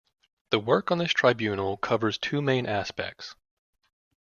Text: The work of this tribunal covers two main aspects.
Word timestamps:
The 0.49 0.57
work 0.57 0.89
of 0.89 0.97
this 0.97 1.11
tribunal 1.13 1.77
covers 1.77 2.17
two 2.17 2.41
main 2.41 2.65
aspects. 2.65 3.35